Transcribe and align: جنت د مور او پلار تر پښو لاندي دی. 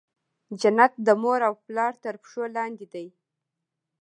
جنت 0.59 0.93
د 1.05 1.07
مور 1.21 1.39
او 1.47 1.53
پلار 1.65 1.93
تر 2.03 2.15
پښو 2.21 2.43
لاندي 2.55 2.87
دی. 2.93 3.07